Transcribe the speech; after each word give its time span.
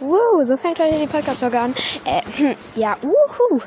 Woo, 0.00 0.42
so 0.44 0.56
fängt 0.56 0.78
heute 0.78 0.98
die 0.98 1.06
Podcast-Folge 1.06 1.60
an. 1.60 1.74
Äh, 2.06 2.22
hm, 2.36 2.56
ja, 2.74 2.96
uhu. 3.02 3.60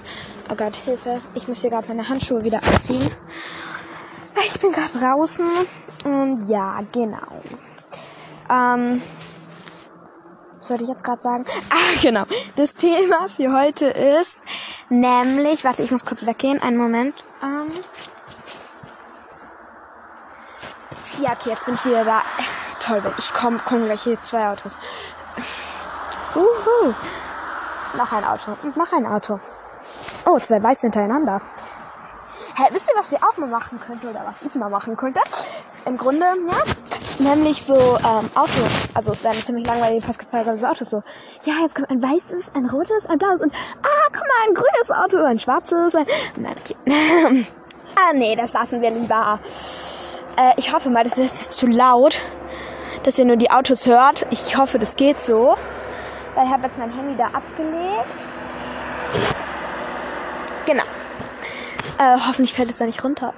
Oh 0.50 0.56
Gott, 0.56 0.76
Hilfe. 0.76 1.22
Ich 1.36 1.48
muss 1.48 1.62
hier 1.62 1.70
gerade 1.70 1.88
meine 1.88 2.10
Handschuhe 2.10 2.44
wieder 2.44 2.60
anziehen. 2.64 3.08
Ich 4.44 4.60
bin 4.60 4.72
gerade 4.72 5.00
draußen. 5.00 5.46
Und 6.06 6.50
ja, 6.50 6.82
genau. 6.92 7.18
Ähm, 8.50 9.00
was 10.58 10.70
wollte 10.72 10.84
ich 10.84 10.90
jetzt 10.90 11.04
gerade 11.04 11.22
sagen? 11.22 11.46
Ah, 11.70 12.00
genau. 12.02 12.24
Das 12.56 12.74
Thema 12.74 13.28
für 13.28 13.54
heute 13.54 13.86
ist 13.86 14.42
nämlich, 14.90 15.64
warte, 15.64 15.84
ich 15.84 15.92
muss 15.92 16.04
kurz 16.04 16.26
weggehen. 16.26 16.60
Einen 16.64 16.78
Moment. 16.78 17.14
Ähm, 17.44 17.72
ja, 21.22 21.34
okay, 21.34 21.52
jetzt 21.52 21.66
bin 21.66 21.76
ich 21.76 21.86
wieder 21.86 22.04
da. 22.04 22.24
Toll, 22.80 23.04
ich 23.20 23.32
komme, 23.34 23.60
kommen 23.60 23.86
gleich 23.86 24.02
hier 24.02 24.20
zwei 24.20 24.50
Autos. 24.50 24.80
Uhu. 26.36 26.94
Noch 27.96 28.12
ein 28.12 28.26
Auto. 28.26 28.58
Und 28.64 28.76
noch 28.76 28.92
ein 28.92 29.06
Auto. 29.06 29.40
Oh, 30.26 30.40
zwei 30.40 30.62
Weiß 30.62 30.82
hintereinander. 30.82 31.42
Hä, 32.56 32.64
wisst 32.72 32.90
ihr, 32.90 32.98
was 32.98 33.12
ihr 33.12 33.18
auch 33.18 33.38
mal 33.38 33.50
machen 33.50 33.80
könnt 33.86 34.04
oder 34.04 34.24
was 34.26 34.36
ich 34.46 34.56
mal 34.56 34.70
machen 34.70 34.96
könnte? 34.96 35.22
Im 35.86 35.98
Grunde, 35.98 36.26
ja. 36.26 36.64
Nämlich 37.20 37.64
so 37.64 37.76
ähm, 37.76 38.30
Autos. 38.36 38.90
Also 38.94 39.12
es 39.12 39.24
wären 39.24 39.36
ziemlich 39.44 39.68
langweilige 39.68 40.06
Passgefolge 40.06 40.56
so 40.58 40.66
Autos 40.66 40.90
so. 40.90 41.04
Ja, 41.44 41.54
jetzt 41.62 41.76
kommt 41.76 41.90
ein 41.90 42.02
weißes, 42.02 42.52
ein 42.56 42.66
rotes, 42.68 43.06
ein 43.08 43.18
blaues 43.18 43.42
und 43.42 43.54
ah, 43.84 44.08
guck 44.08 44.22
mal, 44.22 44.48
ein 44.48 44.54
grünes 44.56 44.92
Auto, 44.92 45.24
ein 45.24 45.40
schwarzes. 45.40 45.94
Ein, 45.96 46.08
nein, 46.38 46.56
okay. 46.60 47.46
ah, 47.96 48.14
nee, 48.14 48.36
das 48.36 48.54
lassen 48.54 48.82
wir 48.82 48.92
lieber. 48.92 49.40
Äh, 50.38 50.54
ich 50.58 50.74
hoffe 50.74 50.90
mal, 50.90 51.04
das 51.04 51.18
ist 51.18 51.32
jetzt 51.32 51.54
zu 51.54 51.68
laut, 51.68 52.20
dass 53.04 53.20
ihr 53.20 53.26
nur 53.26 53.38
die 53.38 53.52
Autos 53.52 53.86
hört. 53.86 54.26
Ich 54.32 54.58
hoffe, 54.58 54.80
das 54.80 54.96
geht 54.96 55.22
so. 55.22 55.56
Weil 56.36 56.46
ich 56.46 56.52
habe 56.52 56.64
jetzt 56.64 56.78
mein 56.78 56.92
Handy 56.92 57.16
da 57.16 57.26
abgelegt. 57.26 58.22
Genau. 60.66 60.84
Äh, 62.00 62.18
hoffentlich 62.28 62.54
fällt 62.54 62.70
es 62.70 62.78
da 62.80 62.86
nicht 62.86 63.04
runter. 63.04 63.34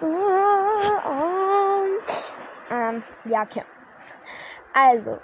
Ähm, 2.71 3.03
ja, 3.25 3.41
okay. 3.41 3.63
Also. 4.73 5.19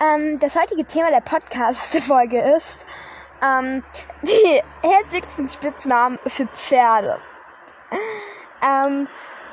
Ähm, 0.00 0.38
das 0.38 0.56
heutige 0.56 0.84
Thema 0.84 1.10
der 1.10 1.20
Podcast-Folge 1.20 2.40
ist 2.56 2.86
ähm, 3.42 3.84
die 4.22 4.62
herzigsten 4.82 5.48
Spitznamen 5.48 6.18
für 6.26 6.46
Pferde. 6.46 7.18
Ähm, 8.62 9.08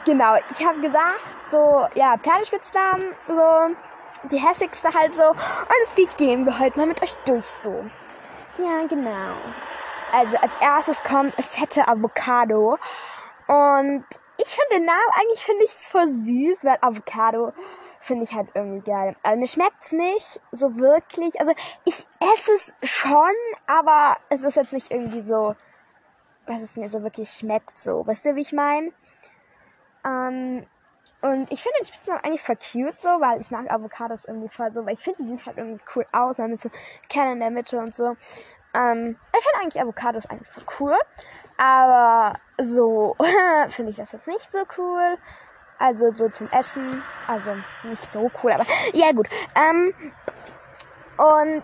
genau, 0.05 0.35
ich 0.57 0.65
habe 0.65 0.79
gesagt, 0.79 1.21
so, 1.45 1.87
ja, 1.95 2.15
Pferdespitznamen, 2.17 3.13
so, 3.27 3.75
die 4.23 4.37
hässlichste 4.37 4.93
halt 4.93 5.13
so. 5.13 5.29
Und 5.29 5.97
die 5.97 6.07
gehen 6.17 6.45
wir 6.45 6.59
heute 6.59 6.79
mal 6.79 6.87
mit 6.87 7.01
euch 7.01 7.15
durch 7.25 7.45
so. 7.45 7.83
Ja, 8.57 8.85
genau. 8.87 9.35
Also 10.11 10.37
als 10.37 10.55
erstes 10.61 11.03
kommt 11.03 11.33
fette 11.43 11.87
Avocado. 11.87 12.77
Und 13.47 14.03
ich 14.37 14.47
finde 14.47 14.75
den 14.75 14.83
Namen 14.83 15.11
eigentlich 15.15 15.43
finde 15.43 15.65
ich 15.65 15.71
voll 15.71 16.07
süß, 16.07 16.65
weil 16.65 16.77
Avocado 16.81 17.53
finde 17.99 18.23
ich 18.23 18.33
halt 18.33 18.49
irgendwie 18.53 18.89
geil. 18.89 19.15
Also 19.23 19.39
mir 19.39 19.47
schmeckt's 19.47 19.91
nicht 19.91 20.39
so 20.51 20.77
wirklich. 20.77 21.39
Also 21.39 21.53
ich 21.85 22.05
esse 22.33 22.53
es 22.53 22.73
schon, 22.83 23.33
aber 23.67 24.17
es 24.29 24.43
ist 24.43 24.55
jetzt 24.55 24.73
nicht 24.73 24.91
irgendwie 24.91 25.21
so, 25.21 25.55
was 26.45 26.61
es 26.61 26.77
mir 26.77 26.89
so 26.89 27.03
wirklich 27.03 27.29
schmeckt 27.29 27.79
so. 27.79 28.05
Weißt 28.05 28.25
du, 28.25 28.35
wie 28.35 28.41
ich 28.41 28.53
meine? 28.53 28.91
Ähm, 30.05 30.65
und 31.21 31.51
ich 31.51 31.61
finde 31.61 31.77
den 31.79 31.85
Spitznamen 31.85 32.23
eigentlich 32.23 32.41
voll 32.41 32.55
cute 32.55 32.99
so, 33.01 33.09
weil 33.09 33.41
ich 33.41 33.51
mag 33.51 33.69
Avocados 33.69 34.25
irgendwie 34.25 34.49
voll 34.49 34.71
so, 34.73 34.85
weil 34.85 34.93
ich 34.93 34.99
finde, 34.99 35.23
die 35.23 35.27
sehen 35.27 35.45
halt 35.45 35.57
irgendwie 35.57 35.83
cool 35.95 36.05
aus, 36.11 36.37
mit 36.37 36.61
so 36.61 36.69
Kern 37.09 37.33
in 37.33 37.39
der 37.39 37.51
Mitte 37.51 37.77
und 37.77 37.95
so. 37.95 38.15
Ähm, 38.73 39.17
ich 39.37 39.43
finde 39.43 39.61
eigentlich 39.61 39.81
Avocados 39.81 40.25
eigentlich 40.27 40.47
voll 40.47 40.63
cool. 40.79 40.97
Aber 41.57 42.39
so 42.61 43.17
finde 43.67 43.91
ich 43.91 43.97
das 43.97 44.13
jetzt 44.13 44.27
nicht 44.27 44.51
so 44.51 44.59
cool. 44.77 45.17
Also 45.77 46.13
so 46.13 46.29
zum 46.29 46.49
Essen. 46.51 47.03
Also 47.27 47.55
nicht 47.83 48.11
so 48.11 48.31
cool, 48.43 48.51
aber 48.51 48.65
ja 48.93 49.11
gut. 49.11 49.27
Ähm, 49.55 49.93
und 51.17 51.63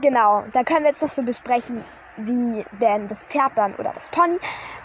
genau, 0.00 0.44
da 0.52 0.64
können 0.64 0.82
wir 0.82 0.90
jetzt 0.90 1.02
noch 1.02 1.10
so 1.10 1.22
besprechen, 1.22 1.84
wie 2.16 2.64
denn 2.80 3.08
das 3.08 3.22
Pferd 3.24 3.52
dann 3.56 3.74
oder 3.76 3.92
das 3.94 4.08
Pony 4.08 4.38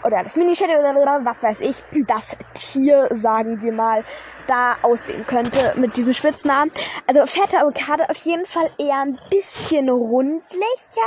oder 0.04 0.22
das 0.22 0.36
Minischädel 0.36 0.78
oder 0.78 1.24
was 1.24 1.42
weiß 1.42 1.60
ich, 1.60 1.82
das 2.06 2.36
Tier, 2.54 3.08
sagen 3.10 3.62
wir 3.62 3.72
mal, 3.72 4.04
da 4.46 4.76
aussehen 4.82 5.26
könnte 5.26 5.72
mit 5.76 5.96
diesem 5.96 6.14
Spitznamen. 6.14 6.70
Also 7.06 7.24
fette 7.26 7.58
Avocado 7.58 8.04
auf 8.04 8.18
jeden 8.18 8.44
Fall 8.44 8.70
eher 8.78 9.00
ein 9.00 9.18
bisschen 9.30 9.88
rundlicher. 9.88 11.00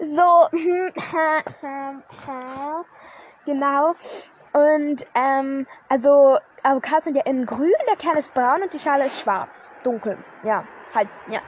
So, 0.00 0.48
genau. 3.44 3.94
Und 4.52 5.06
ähm, 5.14 5.66
also 5.88 6.38
Avocados 6.62 7.04
sind 7.04 7.16
ja 7.16 7.22
innen 7.24 7.46
grün, 7.46 7.72
der 7.88 7.96
Kern 7.96 8.16
ist 8.16 8.34
braun 8.34 8.62
und 8.62 8.72
die 8.72 8.78
Schale 8.78 9.06
ist 9.06 9.20
schwarz, 9.20 9.70
dunkel. 9.84 10.18
Ja, 10.42 10.64
halt, 10.94 11.08
ja. 11.28 11.40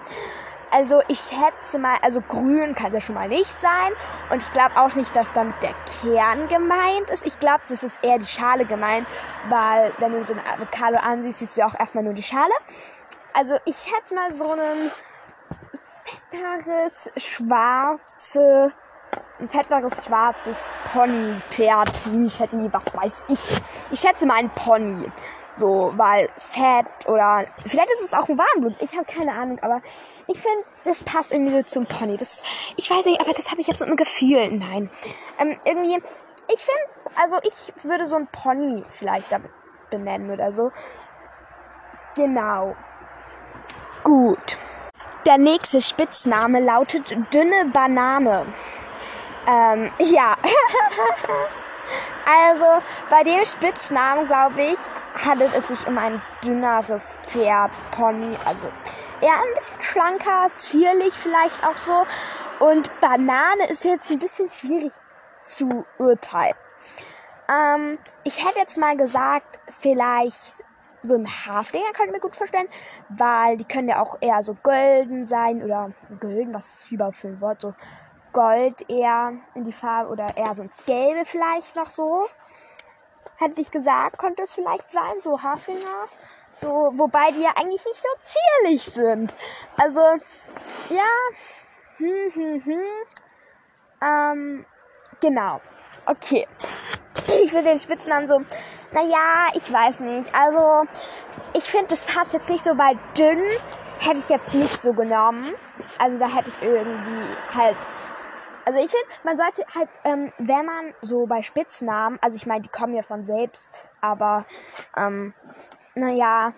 Also 0.74 1.02
ich 1.08 1.20
schätze 1.20 1.78
mal, 1.78 1.96
also 2.00 2.22
grün 2.22 2.74
kann 2.74 2.92
das 2.92 3.04
schon 3.04 3.14
mal 3.14 3.28
nicht 3.28 3.60
sein. 3.60 3.92
Und 4.30 4.42
ich 4.42 4.52
glaube 4.52 4.74
auch 4.76 4.94
nicht, 4.94 5.14
dass 5.14 5.34
damit 5.34 5.54
der 5.62 5.74
Kern 6.00 6.48
gemeint 6.48 7.10
ist. 7.10 7.26
Ich 7.26 7.38
glaube, 7.38 7.60
das 7.68 7.82
ist 7.82 8.02
eher 8.02 8.18
die 8.18 8.26
Schale 8.26 8.64
gemeint, 8.64 9.06
weil 9.50 9.92
wenn 9.98 10.12
du 10.12 10.24
so 10.24 10.32
eine 10.32 10.46
Avocado 10.46 10.96
ansiehst, 10.96 11.40
siehst 11.40 11.56
du 11.56 11.60
ja 11.60 11.66
auch 11.66 11.78
erstmal 11.78 12.04
nur 12.04 12.14
die 12.14 12.22
Schale. 12.22 12.52
Also 13.34 13.56
ich 13.66 13.76
schätze 13.76 14.14
mal 14.14 14.34
so 14.34 14.50
ein 14.52 14.90
fetteres, 16.30 17.10
schwarze, 17.16 18.72
ein 19.40 19.48
fetteres, 19.48 20.06
schwarzes 20.06 20.72
Pony-Pferd, 20.92 22.06
Mini-Shetty, 22.06 22.72
was 22.72 22.94
weiß 22.94 23.26
ich. 23.28 23.60
Ich 23.90 24.00
schätze 24.00 24.26
mal 24.26 24.36
ein 24.38 24.50
Pony. 24.50 25.10
So, 25.54 25.92
weil 25.96 26.30
Fett 26.36 26.86
oder 27.06 27.44
vielleicht 27.66 27.90
ist 27.90 28.04
es 28.04 28.14
auch 28.14 28.26
ein 28.28 28.38
Warmblut. 28.38 28.74
Ich 28.80 28.96
habe 28.96 29.04
keine 29.04 29.32
Ahnung, 29.32 29.58
aber 29.60 29.82
ich 30.32 30.40
finde, 30.40 30.64
das 30.84 31.02
passt 31.02 31.32
irgendwie 31.32 31.52
so 31.52 31.62
zum 31.62 31.86
Pony. 31.86 32.16
Das, 32.16 32.42
ich 32.76 32.90
weiß 32.90 33.06
nicht, 33.06 33.20
aber 33.20 33.32
das 33.32 33.50
habe 33.50 33.60
ich 33.60 33.66
jetzt 33.66 33.80
so 33.80 33.84
ein 33.84 33.96
Gefühl. 33.96 34.50
Nein. 34.50 34.90
Ähm, 35.38 35.58
irgendwie, 35.64 36.02
ich 36.48 36.60
finde, 36.60 37.10
also 37.20 37.38
ich 37.42 37.84
würde 37.84 38.06
so 38.06 38.16
ein 38.16 38.26
Pony 38.28 38.84
vielleicht 38.88 39.30
damit 39.30 39.50
benennen 39.90 40.30
oder 40.30 40.52
so. 40.52 40.72
Genau. 42.14 42.74
Gut. 44.04 44.56
Der 45.26 45.38
nächste 45.38 45.80
Spitzname 45.80 46.60
lautet 46.60 47.10
dünne 47.32 47.70
Banane. 47.72 48.46
Ähm, 49.46 49.90
ja. 49.98 50.34
also 52.24 52.84
bei 53.10 53.22
dem 53.22 53.44
Spitznamen, 53.44 54.26
glaube 54.26 54.62
ich, 54.62 54.78
handelt 55.24 55.54
es 55.54 55.68
sich 55.68 55.86
um 55.86 55.98
ein 55.98 56.22
dünneres 56.44 57.18
Pferd, 57.22 57.70
Pony. 57.92 58.36
Also 58.44 58.68
eher 59.22 59.34
ein 59.34 59.54
bisschen 59.54 59.80
schlanker, 59.80 60.50
zierlich 60.56 61.14
vielleicht 61.14 61.64
auch 61.64 61.76
so. 61.76 62.04
Und 62.60 62.90
Banane 63.00 63.68
ist 63.70 63.84
jetzt 63.84 64.10
ein 64.10 64.18
bisschen 64.18 64.50
schwierig 64.50 64.92
zu 65.40 65.84
urteilen. 65.98 66.56
Ähm, 67.48 67.98
ich 68.24 68.44
hätte 68.44 68.58
jetzt 68.58 68.78
mal 68.78 68.96
gesagt, 68.96 69.58
vielleicht 69.68 70.64
so 71.02 71.14
ein 71.14 71.26
Haflinger 71.26 71.92
könnte 71.92 72.10
ich 72.10 72.12
mir 72.12 72.20
gut 72.20 72.36
vorstellen, 72.36 72.68
weil 73.08 73.56
die 73.56 73.64
können 73.64 73.88
ja 73.88 74.00
auch 74.00 74.18
eher 74.20 74.42
so 74.42 74.54
golden 74.62 75.24
sein 75.24 75.62
oder 75.62 75.90
golden, 76.20 76.54
was 76.54 76.82
ist 76.82 76.92
überhaupt 76.92 77.16
für 77.16 77.28
ein 77.28 77.40
Wort, 77.40 77.60
so 77.60 77.74
Gold 78.32 78.88
eher 78.90 79.34
in 79.54 79.64
die 79.64 79.72
Farbe 79.72 80.10
oder 80.10 80.36
eher 80.36 80.54
so 80.54 80.62
ins 80.62 80.84
Gelbe 80.86 81.24
vielleicht 81.24 81.76
noch 81.76 81.90
so. 81.90 82.26
Hätte 83.38 83.60
ich 83.60 83.70
gesagt, 83.70 84.18
könnte 84.18 84.44
es 84.44 84.54
vielleicht 84.54 84.90
sein, 84.90 85.14
so 85.22 85.42
Haflinger. 85.42 86.08
So, 86.54 86.90
wobei 86.94 87.30
die 87.32 87.42
ja 87.42 87.50
eigentlich 87.56 87.84
nicht 87.84 88.00
so 88.00 88.08
zierlich 88.20 88.82
sind. 88.84 89.34
Also, 89.76 90.00
ja. 90.90 91.08
Hm, 91.96 92.32
hm, 92.34 92.64
hm. 92.64 92.82
Ähm, 94.02 94.66
genau. 95.20 95.60
Okay. 96.06 96.46
Ich 97.42 97.50
finde 97.50 97.70
den 97.70 97.78
Spitznamen 97.78 98.28
so, 98.28 98.40
naja, 98.92 99.48
ich 99.54 99.72
weiß 99.72 100.00
nicht. 100.00 100.34
Also, 100.34 100.88
ich 101.54 101.64
finde, 101.64 101.88
das 101.88 102.04
passt 102.04 102.32
jetzt 102.32 102.50
nicht 102.50 102.64
so, 102.64 102.76
weil 102.76 102.98
dünn 103.16 103.42
hätte 104.00 104.18
ich 104.18 104.28
jetzt 104.28 104.54
nicht 104.54 104.82
so 104.82 104.92
genommen. 104.92 105.54
Also, 105.98 106.18
da 106.18 106.26
hätte 106.26 106.50
ich 106.50 106.66
irgendwie 106.66 107.36
halt 107.54 107.76
also 108.64 108.78
ich 108.78 108.90
finde, 108.90 109.06
man 109.24 109.36
sollte 109.36 109.64
halt, 109.74 109.88
ähm, 110.04 110.32
wenn 110.38 110.64
man 110.64 110.94
so 111.02 111.26
bei 111.26 111.42
Spitznamen, 111.42 112.18
also 112.22 112.36
ich 112.36 112.46
meine, 112.46 112.62
die 112.62 112.68
kommen 112.68 112.94
ja 112.94 113.02
von 113.02 113.24
selbst, 113.24 113.88
aber 114.00 114.44
ähm, 114.96 115.34
naja, 115.94 116.52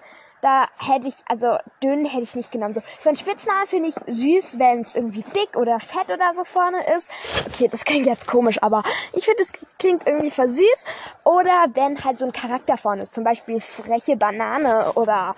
da 0.45 0.67
hätte 0.77 1.09
ich, 1.09 1.25
also 1.27 1.57
dünn 1.83 2.05
hätte 2.05 2.23
ich 2.23 2.35
nicht 2.35 2.53
genommen. 2.53 2.75
So, 2.75 2.83
für 2.83 3.09
einen 3.09 3.17
Spitznamen 3.17 3.67
finde 3.67 3.89
ich 3.89 3.95
süß, 4.07 4.59
wenn 4.59 4.83
es 4.83 4.95
irgendwie 4.95 5.23
dick 5.23 5.57
oder 5.57 5.81
fett 5.81 6.11
oder 6.11 6.35
so 6.37 6.45
vorne 6.45 6.85
ist. 6.97 7.11
Okay, 7.47 7.67
das 7.67 7.85
klingt 7.85 8.05
jetzt 8.05 8.27
komisch, 8.27 8.63
aber 8.63 8.83
ich 9.15 9.25
finde, 9.25 9.43
es 9.43 9.53
klingt 9.79 10.07
irgendwie 10.07 10.31
voll 10.31 10.51
süß. 10.51 10.85
Oder 11.25 11.67
wenn 11.73 12.05
halt 12.05 12.19
so 12.19 12.27
ein 12.27 12.33
Charakter 12.33 12.77
vorne 12.77 13.03
ist, 13.03 13.15
zum 13.15 13.25
Beispiel 13.25 13.59
freche 13.59 14.17
Banane 14.19 14.93
oder, 14.93 15.35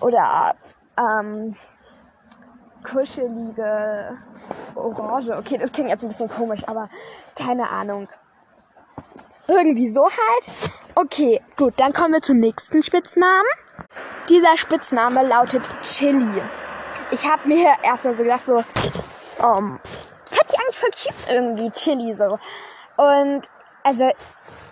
oder, 0.00 0.54
ähm, 0.98 1.56
kuschelige 2.84 4.18
Orange. 4.74 5.30
Okay, 5.38 5.56
das 5.56 5.72
klingt 5.72 5.88
jetzt 5.88 6.02
ein 6.02 6.08
bisschen 6.08 6.28
komisch, 6.28 6.60
aber 6.66 6.90
keine 7.34 7.70
Ahnung. 7.70 8.08
Irgendwie 9.48 9.88
so 9.88 10.02
halt. 10.04 10.70
Okay, 10.96 11.40
gut, 11.56 11.74
dann 11.78 11.92
kommen 11.92 12.12
wir 12.12 12.22
zum 12.22 12.38
nächsten 12.38 12.80
Spitznamen. 12.80 13.48
Dieser 14.28 14.56
Spitzname 14.56 15.26
lautet 15.26 15.62
Chili. 15.82 16.40
Ich 17.10 17.28
habe 17.28 17.48
mir 17.48 17.72
erst 17.82 18.04
mal 18.04 18.14
so 18.14 18.22
gedacht, 18.22 18.46
so, 18.46 18.54
um, 18.54 19.80
fand 20.30 20.52
die 20.52 20.56
eigentlich 20.56 20.78
voll 20.78 20.90
cute 20.90 21.32
irgendwie, 21.32 21.70
Chili 21.72 22.14
so. 22.14 22.38
Und 22.96 23.42
also 23.82 24.08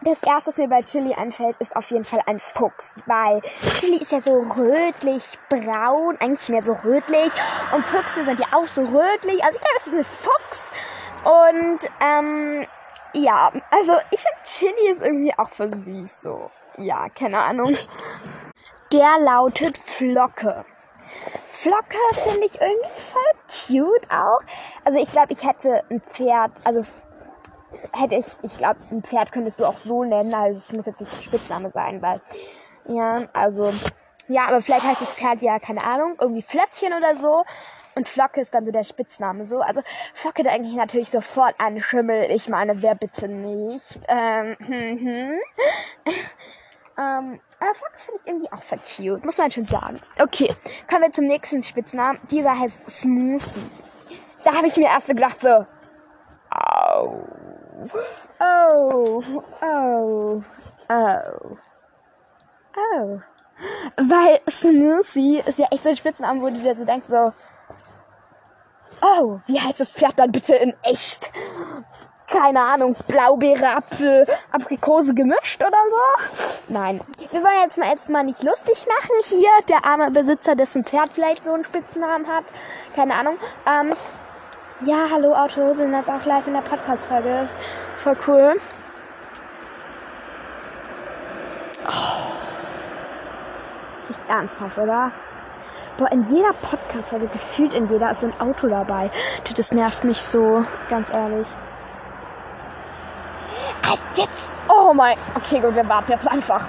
das 0.03 0.23
erste, 0.23 0.51
was 0.51 0.59
mir 0.59 0.69
bei 0.69 0.83
Chili 0.83 1.13
einfällt, 1.13 1.57
ist 1.59 1.75
auf 1.75 1.91
jeden 1.91 2.05
Fall 2.05 2.21
ein 2.27 2.39
Fuchs, 2.39 3.03
weil 3.07 3.41
Chili 3.81 3.97
ist 3.97 4.13
ja 4.13 4.21
so 4.21 4.39
rötlich 4.57 5.25
braun, 5.49 6.17
eigentlich 6.21 6.49
mehr 6.51 6.63
so 6.63 6.75
rötlich 6.85 7.33
und 7.75 7.85
Füchse 7.85 8.25
sind 8.25 8.39
ja 8.39 8.47
auch 8.53 8.69
so 8.69 8.83
rötlich. 8.83 9.43
Also 9.43 9.59
ich 9.59 9.65
glaube, 9.65 9.77
es 9.77 9.87
ist 9.89 9.95
ein 9.95 10.05
Fuchs 10.05 10.71
und 11.25 11.79
ähm, 12.01 12.67
ja, 13.15 13.53
also 13.71 13.95
ich 14.11 14.21
finde 14.21 14.43
Chili 14.45 14.91
ist 14.91 15.03
irgendwie 15.03 15.33
auch 15.39 15.51
für 15.51 15.69
süß 15.69 16.23
so. 16.23 16.51
Ja, 16.79 17.09
keine 17.09 17.39
Ahnung. 17.39 17.77
Der 18.93 19.19
lautet 19.21 19.79
Flocke. 19.79 20.65
Flocke 21.49 21.99
finde 22.15 22.47
ich 22.47 22.61
irgendwie 22.61 22.89
voll 22.97 23.23
cute 23.67 24.11
auch. 24.11 24.41
Also 24.85 24.99
ich 24.99 25.11
glaube, 25.13 25.33
ich 25.33 25.45
hätte 25.45 25.85
ein 25.91 26.01
Pferd, 26.01 26.51
also 26.65 26.85
hätte 27.93 28.17
ich, 28.17 28.27
ich 28.43 28.59
glaube, 28.59 28.77
ein 28.91 29.03
Pferd 29.03 29.33
könntest 29.33 29.61
du 29.61 29.67
auch 29.67 29.77
so 29.85 30.05
nennen, 30.05 30.35
also 30.35 30.59
es 30.59 30.73
muss 30.73 30.87
jetzt 30.87 31.01
nicht 31.01 31.25
Spitzname 31.25 31.71
sein, 31.71 32.03
weil, 32.03 32.21
ja, 32.87 33.23
also, 33.33 33.73
ja, 34.29 34.47
aber 34.49 34.61
vielleicht 34.61 34.85
heißt 34.85 35.03
das 35.03 35.11
Pferd 35.11 35.43
ja, 35.43 35.59
keine 35.59 35.85
Ahnung, 35.85 36.17
irgendwie 36.21 36.43
Flöckchen 36.43 36.93
oder 36.95 37.17
so. 37.17 37.45
Und 37.95 38.09
Flocke 38.09 38.41
ist 38.41 38.55
dann 38.55 38.65
so 38.65 38.73
der 38.73 38.85
Spitzname 38.85 39.47
so. 39.47 39.61
Also 39.61 39.83
Flocke 40.15 40.43
denke 40.43 40.69
ich 40.69 40.75
natürlich 40.75 41.11
sofort 41.11 41.55
an 41.59 41.81
Schimmel. 41.81 42.31
Ich 42.31 42.49
meine, 42.49 42.81
wer 42.83 42.95
bitte 42.95 43.29
nicht? 43.29 44.01
Ähm, 44.09 44.57
hm, 44.59 44.99
hm. 44.99 45.41
ähm, 46.99 47.41
aber 47.61 47.75
Flocke 47.75 47.99
finde 47.99 48.21
ich 48.21 48.27
irgendwie 48.27 48.53
auch 48.53 48.63
voll 48.63 48.79
cute, 48.79 49.25
muss 49.25 49.39
man 49.39 49.51
schon 49.51 49.65
sagen. 49.65 50.01
Okay, 50.19 50.49
kommen 50.89 51.03
wir 51.03 51.13
zum 51.13 51.27
nächsten 51.27 51.63
Spitznamen. 51.63 52.19
Dieser 52.31 52.59
heißt 52.59 52.91
Smoothie. 52.91 53.61
Da 54.45 54.55
habe 54.55 54.67
ich 54.67 54.77
mir 54.77 54.89
erst 54.89 55.07
so 55.07 55.15
gedacht 55.15 55.41
so, 55.41 55.67
au. 56.51 57.23
Oh, 58.41 59.23
oh, 59.61 60.43
oh, 60.89 61.57
oh. 62.77 63.21
Weil 63.97 64.41
Smoothie 64.51 65.43
ist 65.47 65.59
ja 65.59 65.67
echt 65.71 65.83
so 65.83 65.91
ein 65.91 65.97
Spitzname, 65.97 66.41
wo 66.41 66.49
du 66.49 66.59
dir 66.59 66.75
so 66.75 66.85
denkst, 66.85 67.07
so, 67.07 67.33
oh, 69.03 69.41
wie 69.47 69.61
heißt 69.61 69.81
das 69.81 69.93
Pferd 69.93 70.19
dann 70.19 70.33
bitte 70.33 70.55
in 70.55 70.75
echt? 70.83 71.31
Keine 72.27 72.63
Ahnung, 72.63 72.97
Blaubeere, 73.09 73.77
Apfel, 73.77 74.27
Aprikose 74.51 75.13
gemischt 75.15 75.61
oder 75.63 75.77
so? 75.91 76.73
Nein. 76.73 77.01
Wir 77.31 77.43
wollen 77.43 77.63
jetzt 77.63 77.77
mal, 77.77 77.91
jetzt 77.91 78.09
mal 78.09 78.25
nicht 78.25 78.43
lustig 78.43 78.87
machen 78.87 79.17
hier. 79.25 79.51
Der 79.69 79.85
arme 79.85 80.11
Besitzer, 80.11 80.55
dessen 80.55 80.85
Pferd 80.85 81.11
vielleicht 81.13 81.45
so 81.45 81.53
einen 81.53 81.65
Spitznamen 81.65 82.27
hat. 82.27 82.45
Keine 82.97 83.15
Ahnung. 83.15 83.37
Ähm, 83.67 83.95
ja, 84.85 85.09
hallo 85.11 85.35
Auto, 85.35 85.75
sind 85.77 85.93
jetzt 85.93 86.09
auch 86.09 86.25
live 86.25 86.47
in 86.47 86.55
der 86.55 86.63
Podcast-Folge. 86.63 87.49
Voll 87.97 88.17
cool. 88.27 88.55
Oh. 91.87 92.23
Ist 94.01 94.09
nicht 94.09 94.29
ernsthaft, 94.29 94.79
oder? 94.79 95.13
Boah, 95.99 96.11
in 96.11 96.23
jeder 96.35 96.53
Podcast-Folge, 96.55 97.29
gefühlt 97.29 97.75
in 97.75 97.89
jeder, 97.89 98.11
ist 98.11 98.21
so 98.21 98.27
ein 98.27 98.41
Auto 98.41 98.67
dabei. 98.67 99.11
Das 99.57 99.73
nervt 99.73 100.05
mich 100.05 100.21
so, 100.23 100.65
ganz 100.89 101.11
ehrlich. 101.11 101.47
Halt 103.87 104.01
jetzt! 104.17 104.57
Oh 104.69 104.95
mein... 104.95 105.19
Okay, 105.35 105.61
gut, 105.61 105.75
wir 105.75 105.87
warten 105.87 106.13
jetzt 106.13 106.27
einfach. 106.29 106.67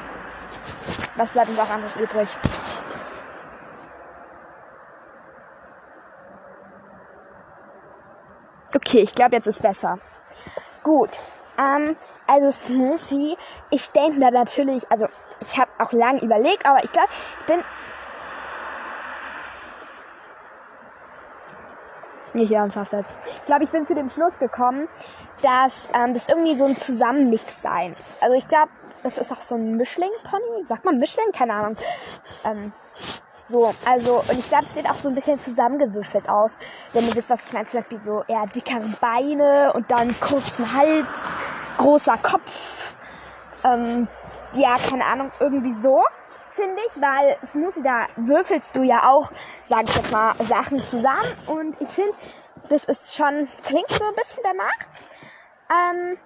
Was 1.16 1.30
bleibt 1.30 1.50
uns 1.50 1.60
auch 1.60 1.70
anderes 1.70 1.96
übrig? 1.96 2.28
Okay, 8.76 9.00
ich 9.00 9.14
glaube, 9.14 9.36
jetzt 9.36 9.48
ist 9.48 9.62
besser. 9.62 10.00
Gut. 10.84 11.12
Ähm, 11.58 11.96
also 12.28 12.52
Smoothie, 12.52 13.38
ich 13.70 13.92
denke 13.92 14.20
da 14.20 14.32
natürlich, 14.32 14.84
also 14.92 15.06
ich 15.40 15.60
habe 15.60 15.70
auch 15.80 15.92
lange 15.92 16.22
überlegt, 16.22 16.66
aber 16.66 16.84
ich 16.84 16.92
glaube, 16.92 17.10
ich 17.40 17.46
bin 17.46 17.64
nicht 22.36 22.52
ernsthaft 22.52 22.94
jetzt. 22.94 23.18
Ich 23.26 23.46
glaube, 23.46 23.64
ich 23.64 23.70
bin 23.70 23.86
zu 23.86 23.96
dem 23.96 24.10
Schluss 24.10 24.38
gekommen, 24.40 24.88
dass 25.42 25.90
ähm, 25.94 26.14
das 26.14 26.28
irgendwie 26.28 26.56
so 26.56 26.66
ein 26.66 26.78
Zusammenmix 26.78 27.62
sein 27.62 27.92
muss. 27.92 28.22
Also 28.22 28.38
ich 28.38 28.48
glaube, 28.48 28.70
das 29.04 29.18
ist 29.18 29.32
auch 29.32 29.42
so 29.42 29.56
ein 29.56 29.76
Mischling-Pony. 29.76 30.66
Sagt 30.68 30.86
man 30.86 30.98
Mischling? 30.98 31.32
Keine 31.34 31.54
Ahnung. 31.54 31.76
Ähm, 32.46 32.72
so, 33.48 33.74
also, 33.86 34.20
und 34.20 34.40
ich 34.40 34.48
glaube, 34.48 34.64
es 34.64 34.74
sieht 34.74 34.90
auch 34.90 34.96
so 34.96 35.10
ein 35.10 35.16
bisschen 35.16 35.40
zusammengewürfelt 35.40 36.30
aus. 36.30 36.58
Wenn 36.94 37.06
ihr 37.06 37.16
wisst, 37.16 37.30
was 37.30 37.46
ich 37.46 37.54
meine, 37.54 37.68
zum 37.68 37.82
Beispiel 37.82 38.02
so 38.02 38.24
eher 38.28 38.46
dickere 38.48 38.88
Beine 39.02 39.74
und 39.74 39.92
dann 39.92 40.18
kurzen 40.20 40.74
Hals, 40.74 41.08
großer 41.78 42.18
Kopf. 42.22 42.96
Ähm, 43.66 44.08
ja, 44.54 44.76
keine 44.90 45.06
Ahnung, 45.06 45.32
irgendwie 45.40 45.74
so, 45.74 46.04
finde 46.54 46.82
ich, 46.88 47.02
weil 47.02 47.38
Smoothie, 47.46 47.84
da 47.84 48.08
würfelst 48.16 48.76
du 48.76 48.84
ja 48.84 49.10
auch, 49.10 49.32
sage 49.64 49.86
ich 49.88 49.96
jetzt 49.96 50.12
mal, 50.12 50.34
Sachen 50.40 50.80
zusammen. 50.80 51.26
Und 51.48 51.80
ich 51.82 51.90
finde, 51.90 52.14
das 52.70 52.86
ist 52.86 53.16
schon, 53.16 53.48
klingt 53.66 53.90
so 53.90 54.06
ein 54.06 54.16
bisschen 54.16 54.44
danach. 54.44 54.88
Ähm, 55.70 56.18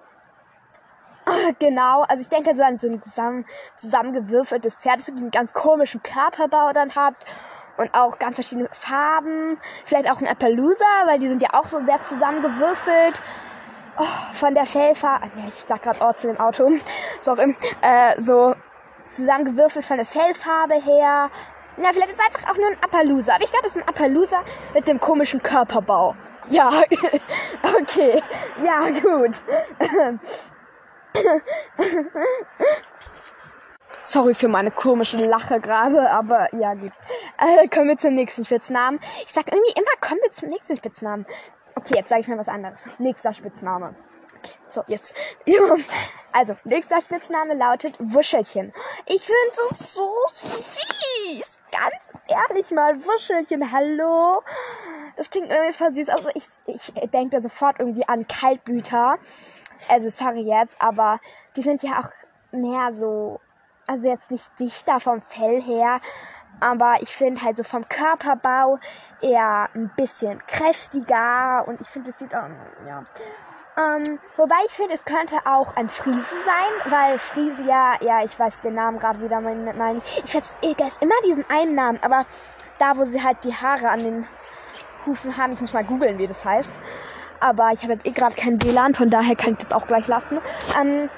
Genau, 1.58 2.02
also 2.02 2.22
ich 2.22 2.28
denke 2.28 2.54
so 2.54 2.62
an 2.62 2.78
so 2.78 2.88
ein 2.88 3.02
zusammen, 3.02 3.44
zusammengewürfeltes 3.76 4.76
Pferd, 4.76 5.00
das 5.00 5.08
wirklich 5.08 5.22
einen 5.22 5.30
ganz 5.30 5.52
komischen 5.52 6.02
Körperbau 6.02 6.72
dann 6.72 6.94
hat 6.94 7.14
und 7.76 7.94
auch 7.94 8.18
ganz 8.18 8.36
verschiedene 8.36 8.68
Farben. 8.72 9.58
Vielleicht 9.84 10.10
auch 10.10 10.20
ein 10.20 10.28
Appaloosa, 10.28 10.84
weil 11.06 11.18
die 11.18 11.28
sind 11.28 11.42
ja 11.42 11.50
auch 11.52 11.66
so 11.66 11.84
sehr 11.84 12.02
zusammengewürfelt. 12.02 13.22
Oh, 14.00 14.04
von 14.32 14.54
der 14.54 14.64
Fellfarbe, 14.64 15.26
ich 15.48 15.54
sag 15.54 15.82
gerade 15.82 15.98
oh 16.00 16.12
zu 16.12 16.28
dem 16.28 16.38
Auto, 16.38 16.70
sorry, 17.20 17.56
äh, 17.82 18.20
so 18.20 18.54
zusammengewürfelt 19.08 19.84
von 19.84 19.96
der 19.96 20.06
Fellfarbe 20.06 20.74
her. 20.74 21.30
Na, 21.76 21.90
vielleicht 21.92 22.10
ist 22.10 22.18
es 22.18 22.24
einfach 22.24 22.50
auch 22.50 22.56
nur 22.56 22.68
ein 22.68 22.76
Appaloosa, 22.82 23.34
aber 23.34 23.44
ich 23.44 23.50
glaube, 23.50 23.66
es 23.66 23.76
ist 23.76 23.82
ein 23.82 23.88
Appaloosa 23.88 24.42
mit 24.74 24.88
dem 24.88 25.00
komischen 25.00 25.42
Körperbau. 25.42 26.16
Ja, 26.50 26.70
okay, 27.80 28.22
ja, 28.62 28.90
gut. 28.90 29.42
Sorry 34.02 34.34
für 34.34 34.48
meine 34.48 34.70
komische 34.70 35.24
Lache 35.26 35.60
gerade, 35.60 36.10
aber 36.10 36.54
ja 36.54 36.74
gut. 36.74 36.92
Äh, 37.38 37.68
kommen 37.68 37.88
wir 37.88 37.96
zum 37.96 38.14
nächsten 38.14 38.44
Spitznamen. 38.44 38.98
Ich 39.02 39.32
sag 39.32 39.46
irgendwie 39.52 39.72
immer, 39.76 39.90
kommen 40.00 40.20
wir 40.22 40.32
zum 40.32 40.48
nächsten 40.48 40.76
Spitznamen. 40.76 41.26
Okay, 41.74 41.94
jetzt 41.96 42.08
sage 42.08 42.22
ich 42.22 42.28
mal 42.28 42.38
was 42.38 42.48
anderes. 42.48 42.80
Nächster 42.98 43.32
Spitzname. 43.32 43.94
Okay, 44.38 44.54
so, 44.66 44.82
jetzt. 44.86 45.16
Also, 46.32 46.56
nächster 46.64 47.00
Spitzname 47.00 47.54
lautet 47.54 47.94
Wuschelchen. 47.98 48.72
Ich 49.06 49.22
finde 49.22 49.68
das 49.68 49.94
so 49.94 50.10
süß. 50.32 51.60
Ganz 51.70 52.12
ehrlich 52.28 52.70
mal, 52.70 52.94
Wuschelchen, 52.96 53.72
hallo. 53.72 54.42
Das 55.16 55.30
klingt 55.30 55.50
irgendwie 55.50 55.72
voll 55.72 55.94
süß. 55.94 56.08
Also, 56.10 56.30
ich, 56.34 56.46
ich 56.66 57.10
denke 57.10 57.36
da 57.36 57.40
sofort 57.40 57.80
irgendwie 57.80 58.06
an 58.06 58.26
Kaltblüter. 58.26 59.18
Also, 59.88 60.08
sorry 60.10 60.42
jetzt, 60.42 60.80
aber 60.82 61.20
die 61.56 61.62
sind 61.62 61.82
ja 61.82 62.00
auch 62.00 62.10
mehr 62.52 62.92
so, 62.92 63.40
also 63.86 64.08
jetzt 64.08 64.30
nicht 64.30 64.48
dichter 64.58 65.00
vom 65.00 65.20
Fell 65.20 65.62
her, 65.62 66.00
aber 66.60 66.96
ich 67.00 67.10
finde 67.10 67.42
halt 67.42 67.56
so 67.56 67.62
vom 67.62 67.88
Körperbau 67.88 68.78
eher 69.20 69.68
ein 69.74 69.90
bisschen 69.96 70.44
kräftiger 70.46 71.64
und 71.66 71.80
ich 71.80 71.86
finde, 71.88 72.10
es 72.10 72.18
sieht 72.18 72.34
auch, 72.34 72.48
ja, 72.86 73.04
ähm, 73.78 74.18
wobei 74.36 74.56
ich 74.66 74.72
finde, 74.72 74.94
es 74.94 75.04
könnte 75.04 75.36
auch 75.44 75.76
ein 75.76 75.88
Friese 75.88 76.34
sein, 76.44 76.92
weil 76.92 77.18
Friesen 77.18 77.66
ja, 77.66 77.92
ja, 78.00 78.24
ich 78.24 78.38
weiß 78.38 78.62
den 78.62 78.74
Namen 78.74 78.98
gerade 78.98 79.22
wieder, 79.22 79.40
mein, 79.40 80.02
ich 80.24 80.30
vergesse 80.32 80.98
immer 81.00 81.14
diesen 81.24 81.48
einen 81.48 81.76
Namen, 81.76 82.00
aber 82.02 82.26
da, 82.78 82.96
wo 82.96 83.04
sie 83.04 83.22
halt 83.22 83.44
die 83.44 83.54
Haare 83.54 83.88
an 83.88 84.00
den 84.00 84.26
Hufen 85.06 85.36
haben, 85.36 85.52
ich 85.52 85.60
muss 85.60 85.72
mal 85.72 85.84
googeln, 85.84 86.18
wie 86.18 86.26
das 86.26 86.44
heißt. 86.44 86.74
Aber 87.40 87.70
ich 87.72 87.82
habe 87.84 87.92
jetzt 87.92 88.06
eh 88.06 88.10
gerade 88.10 88.34
kein 88.34 88.60
WLAN, 88.60 88.94
von 88.94 89.10
daher 89.10 89.36
kann 89.36 89.52
ich 89.52 89.58
das 89.58 89.72
auch 89.72 89.86
gleich 89.86 90.08
lassen. 90.08 90.40
Ähm, 90.76 91.08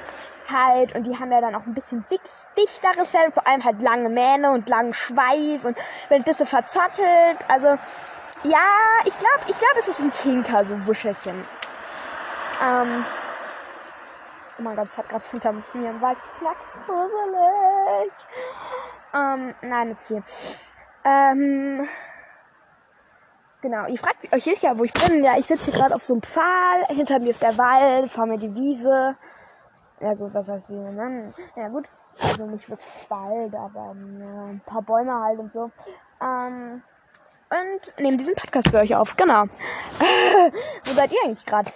halt, 0.53 0.95
und 0.95 1.05
die 1.05 1.19
haben 1.19 1.33
ja 1.33 1.41
dann 1.41 1.55
auch 1.55 1.65
ein 1.65 1.73
bisschen 1.73 2.05
dick, 2.11 2.21
dichteres 2.59 3.11
Fell, 3.11 3.31
vor 3.31 3.47
allem 3.47 3.65
halt 3.65 3.81
lange 3.81 4.11
Mähne 4.11 4.51
und 4.51 4.69
langen 4.69 4.93
Schweif 4.93 5.65
und 5.65 5.79
wenn 6.11 6.23
das 6.25 6.39
so 6.39 6.45
verzottelt, 6.45 7.39
also, 7.49 7.69
ja, 8.43 8.59
ich 9.05 9.17
glaube, 9.17 9.45
ich 9.47 9.59
glaube, 9.59 9.79
es 9.79 9.89
ist 9.89 10.01
ein 10.01 10.13
Tinker, 10.13 10.65
so 10.65 10.87
Wuschelchen. 10.87 11.47
Ähm, 12.63 13.05
oh 14.59 14.63
mein 14.63 14.77
Gott, 14.77 14.89
es 14.89 14.99
hat 14.99 15.09
gerade 15.09 15.25
hinter 15.31 15.53
mir 15.53 15.91
im 15.91 16.01
Wald 16.01 16.19
geknackt. 16.35 16.63
Gruselig. 16.87 18.13
Ähm, 19.15 19.55
nein, 19.63 19.97
okay. 19.99 20.23
Ähm, 21.05 21.89
Genau, 23.63 23.87
ihr 23.87 23.99
fragt 23.99 24.33
euch 24.33 24.45
sicher, 24.45 24.79
wo 24.79 24.85
ich 24.85 24.93
bin. 24.93 25.23
Ja, 25.23 25.37
ich 25.37 25.47
sitze 25.47 25.71
hier 25.71 25.79
gerade 25.79 25.95
auf 25.95 26.03
so 26.03 26.15
einem 26.15 26.23
Pfahl. 26.23 26.87
Hinter 26.89 27.19
mir 27.19 27.31
ist 27.31 27.43
der 27.43 27.59
Wald, 27.59 28.11
vor 28.11 28.25
mir 28.25 28.39
die 28.39 28.55
Wiese. 28.55 29.17
Ja 30.01 30.15
gut, 30.15 30.33
was 30.33 30.49
heißt 30.49 30.71
Wiese? 30.71 30.93
Ne? 30.93 31.35
Ja 31.57 31.69
gut, 31.69 31.87
also 32.23 32.47
nicht 32.47 32.71
wirklich 32.71 33.11
Wald, 33.11 33.55
aber 33.55 33.95
ja, 34.19 34.45
ein 34.47 34.63
paar 34.65 34.81
Bäume 34.81 35.13
halt 35.13 35.39
und 35.41 35.53
so. 35.53 35.71
Ähm, 36.23 36.83
und 37.51 38.01
nehme 38.01 38.17
diesen 38.17 38.35
Podcast 38.35 38.71
für 38.71 38.79
euch 38.79 38.97
auf. 38.97 39.15
Genau. 39.17 39.45
wo 40.85 40.95
seid 40.95 41.13
ihr 41.13 41.19
eigentlich 41.25 41.45
gerade? 41.45 41.71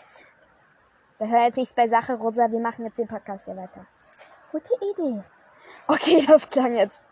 Das 1.24 1.32
hört 1.32 1.44
jetzt 1.46 1.56
nichts 1.56 1.72
bei 1.72 1.86
Sache, 1.86 2.14
Rosa. 2.16 2.50
Wir 2.50 2.60
machen 2.60 2.84
jetzt 2.84 2.98
den 2.98 3.08
Podcast 3.08 3.46
hier 3.46 3.56
weiter. 3.56 3.86
Gute 4.52 4.68
Idee. 4.92 5.22
Okay, 5.86 6.22
das 6.28 6.50
klang 6.50 6.74
jetzt 6.74 7.02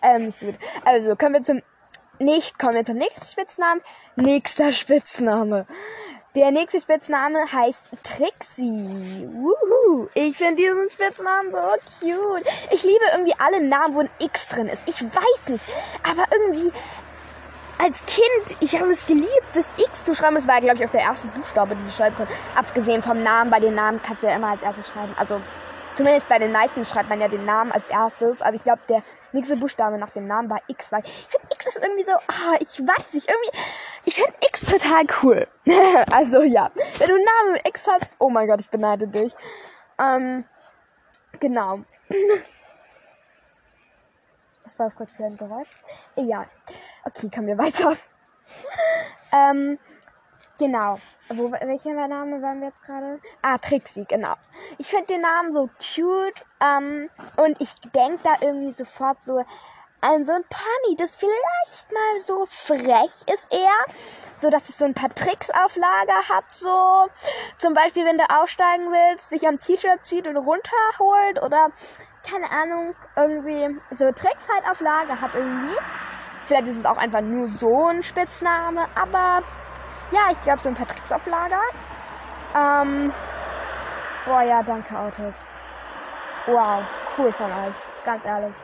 ähm, 0.00 0.30
so 0.30 0.46
gut. 0.46 0.54
Also, 0.86 1.16
kommen 1.16 1.34
wir 1.34 1.42
zum 1.42 1.60
nicht, 2.18 2.58
kommen 2.58 2.76
wir 2.76 2.84
zum 2.84 2.96
nächsten 2.96 3.26
Spitznamen. 3.26 3.82
Nächster 4.16 4.72
Spitzname. 4.72 5.66
Der 6.34 6.50
nächste 6.50 6.80
Spitzname 6.80 7.40
heißt 7.52 7.90
Trixie. 8.02 9.28
Wuhu. 9.30 10.08
Ich 10.14 10.38
finde 10.38 10.56
diesen 10.56 10.88
Spitznamen 10.88 11.50
so 11.50 11.58
cute. 12.00 12.46
Ich 12.70 12.84
liebe 12.84 13.04
irgendwie 13.12 13.34
alle 13.38 13.62
Namen, 13.62 13.94
wo 13.94 14.00
ein 14.00 14.10
X 14.18 14.48
drin 14.48 14.68
ist. 14.68 14.88
Ich 14.88 15.02
weiß 15.02 15.50
nicht. 15.50 15.64
Aber 16.02 16.24
irgendwie 16.32 16.72
als 17.78 18.04
Kind, 18.06 18.56
ich 18.60 18.78
habe 18.78 18.90
es 18.90 19.06
geliebt, 19.06 19.28
das 19.54 19.74
X 19.78 20.04
zu 20.04 20.14
schreiben. 20.14 20.36
Das 20.36 20.48
war, 20.48 20.60
glaube 20.60 20.76
ich, 20.76 20.84
auch 20.84 20.90
der 20.90 21.02
erste 21.02 21.28
Buchstabe, 21.28 21.74
den 21.74 21.86
ich 21.86 21.94
schreiben 21.94 22.16
konnte. 22.16 22.32
Abgesehen 22.54 23.02
vom 23.02 23.22
Namen. 23.22 23.50
Bei 23.50 23.60
den 23.60 23.74
Namen 23.74 24.00
kannst 24.00 24.22
du 24.22 24.26
ja 24.26 24.36
immer 24.36 24.48
als 24.48 24.62
erstes 24.62 24.88
schreiben. 24.88 25.14
Also 25.18 25.40
zumindest 25.94 26.28
bei 26.28 26.38
den 26.38 26.52
meisten 26.52 26.84
schreibt 26.84 27.08
man 27.08 27.20
ja 27.20 27.28
den 27.28 27.44
Namen 27.44 27.72
als 27.72 27.90
erstes. 27.90 28.42
Aber 28.42 28.54
ich 28.54 28.62
glaube, 28.62 28.80
der 28.88 29.02
nächste 29.32 29.56
Buchstabe 29.56 29.98
nach 29.98 30.10
dem 30.10 30.26
Namen 30.26 30.48
war 30.48 30.60
X, 30.68 30.90
weil 30.92 31.02
ich 31.04 31.26
finde 31.28 31.46
X 31.54 31.66
ist 31.66 31.82
irgendwie 31.82 32.04
so, 32.04 32.12
ah, 32.12 32.56
ich 32.60 32.80
weiß 32.80 33.14
nicht, 33.14 33.28
irgendwie, 33.28 33.50
ich 34.04 34.14
finde 34.14 34.32
X 34.48 34.66
total 34.66 35.04
cool. 35.22 35.46
also 36.12 36.42
ja, 36.42 36.70
wenn 36.98 37.08
du 37.08 37.14
einen 37.14 37.24
Namen 37.24 37.52
mit 37.52 37.68
X 37.68 37.86
hast, 37.88 38.12
oh 38.18 38.30
mein 38.30 38.46
Gott, 38.46 38.60
ich 38.60 38.70
beneide 38.70 39.06
dich. 39.06 39.34
Ähm, 39.98 40.44
genau. 41.38 41.80
Was 44.64 44.78
war 44.78 44.86
das 44.86 44.96
gerade 44.96 45.10
für 45.16 45.24
ein 45.24 45.36
Geräusch? 45.36 45.68
Egal. 46.16 46.46
Okay, 47.06 47.30
kommen 47.32 47.46
wir 47.46 47.58
weiter. 47.58 47.96
ähm, 49.32 49.78
Genau. 50.58 50.98
Wo, 51.28 51.52
welcher 51.52 51.92
Name 52.08 52.40
waren 52.40 52.60
wir 52.60 52.68
jetzt 52.68 52.82
gerade? 52.82 53.20
Ah, 53.42 53.58
Trixie, 53.58 54.06
genau. 54.06 54.34
Ich 54.78 54.86
finde 54.86 55.06
den 55.06 55.20
Namen 55.20 55.52
so 55.52 55.68
cute 55.76 56.44
ähm, 56.60 57.10
und 57.36 57.60
ich 57.60 57.74
denke 57.94 58.20
da 58.22 58.36
irgendwie 58.40 58.72
sofort 58.72 59.22
so 59.22 59.44
an 60.00 60.24
so 60.24 60.32
ein 60.32 60.44
Pony, 60.44 60.96
das 60.96 61.16
vielleicht 61.16 61.92
mal 61.92 62.20
so 62.20 62.46
frech 62.46 63.24
ist 63.32 63.52
eher, 63.52 63.84
so 64.38 64.48
dass 64.48 64.68
es 64.68 64.78
so 64.78 64.84
ein 64.84 64.94
paar 64.94 65.14
Tricks 65.14 65.50
auf 65.50 65.76
Lager 65.76 66.28
hat, 66.28 66.54
so 66.54 67.06
zum 67.58 67.74
Beispiel, 67.74 68.06
wenn 68.06 68.18
du 68.18 68.24
aufsteigen 68.30 68.92
willst, 68.92 69.30
sich 69.30 69.46
am 69.46 69.58
T-Shirt 69.58 70.06
zieht 70.06 70.26
und 70.26 70.36
runterholt 70.36 71.42
oder 71.42 71.70
keine 72.28 72.50
Ahnung, 72.50 72.94
irgendwie 73.14 73.78
so 73.96 74.10
Tricks 74.12 74.48
halt 74.48 74.66
auf 74.70 74.80
Lager 74.80 75.20
hat 75.20 75.34
irgendwie. 75.34 75.76
Vielleicht 76.46 76.68
ist 76.68 76.76
es 76.76 76.86
auch 76.86 76.96
einfach 76.96 77.22
nur 77.22 77.48
so 77.48 77.86
ein 77.86 78.04
Spitzname, 78.04 78.86
aber 78.94 79.42
ja, 80.12 80.28
ich 80.30 80.40
glaube, 80.42 80.60
so 80.60 80.68
ein 80.68 80.76
paar 80.76 80.86
auf 81.10 81.26
Lager. 81.26 81.60
Ähm, 82.54 83.12
boah, 84.24 84.42
ja, 84.42 84.62
danke, 84.62 84.96
Autos. 84.96 85.34
Wow, 86.46 86.84
cool 87.18 87.32
von 87.32 87.50
euch. 87.50 87.74
Ganz 88.04 88.24
ehrlich. 88.24 88.54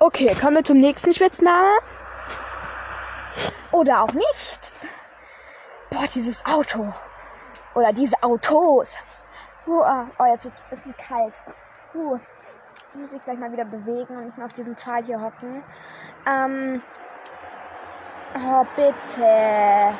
Okay, 0.00 0.34
kommen 0.40 0.56
wir 0.56 0.64
zum 0.64 0.78
nächsten 0.78 1.12
Spitzname. 1.12 1.70
Oder 3.72 4.02
auch 4.02 4.12
nicht. 4.12 4.72
Boah, 5.90 6.06
dieses 6.14 6.44
Auto. 6.46 6.92
Oder 7.74 7.92
diese 7.92 8.22
Autos. 8.22 8.88
Uh, 9.66 9.82
oh, 10.18 10.24
jetzt 10.26 10.44
wird 10.44 10.54
es 10.54 10.60
ein 10.60 10.70
bisschen 10.70 10.96
kalt. 10.96 11.34
Uh, 11.94 12.18
muss 12.94 13.12
ich 13.12 13.22
gleich 13.22 13.38
mal 13.38 13.52
wieder 13.52 13.64
bewegen 13.64 14.16
und 14.16 14.26
nicht 14.26 14.36
mehr 14.36 14.46
auf 14.46 14.52
diesem 14.52 14.76
Pfahl 14.76 15.04
hier 15.04 15.20
hocken. 15.20 15.62
Ähm. 16.26 16.82
Oh, 18.34 18.64
bitte. 18.76 19.94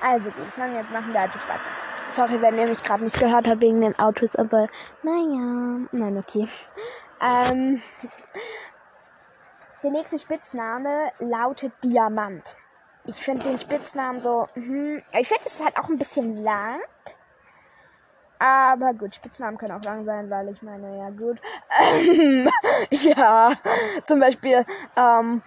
Also 0.00 0.30
gut, 0.30 0.46
dann 0.56 0.74
jetzt 0.74 0.90
machen 0.92 1.12
wir 1.12 1.20
also 1.20 1.38
weiter. 1.40 1.70
Sorry, 2.10 2.40
wenn 2.40 2.58
ihr 2.58 2.66
mich 2.66 2.82
gerade 2.82 3.04
nicht 3.04 3.18
gehört 3.18 3.48
habt 3.48 3.60
wegen 3.60 3.80
den 3.80 3.98
Autos, 3.98 4.36
aber 4.36 4.66
naja. 5.02 5.86
Nein, 5.92 6.16
okay. 6.18 6.48
Ähm, 7.20 7.82
der 9.82 9.90
nächste 9.90 10.18
Spitzname 10.18 11.12
lautet 11.18 11.72
Diamant 11.84 12.56
ich 13.08 13.16
finde 13.16 13.44
den 13.44 13.58
Spitznamen 13.58 14.20
so, 14.20 14.46
hm, 14.54 15.02
ich 15.18 15.28
finde 15.28 15.44
es 15.46 15.64
halt 15.64 15.76
auch 15.78 15.88
ein 15.88 15.98
bisschen 15.98 16.42
lang. 16.44 16.80
Aber 18.38 18.94
gut, 18.94 19.14
Spitznamen 19.14 19.58
können 19.58 19.72
auch 19.72 19.82
lang 19.82 20.04
sein, 20.04 20.30
weil 20.30 20.48
ich 20.48 20.62
meine, 20.62 20.96
ja 20.96 21.10
gut. 21.10 21.40
ja, 22.90 23.52
zum 24.04 24.20
Beispiel 24.20 24.64
ähm, 24.94 25.42